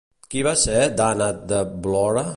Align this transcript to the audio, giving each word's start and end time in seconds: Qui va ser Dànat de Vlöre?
Qui 0.31 0.41
va 0.47 0.53
ser 0.61 0.79
Dànat 1.03 1.47
de 1.53 1.61
Vlöre? 1.85 2.29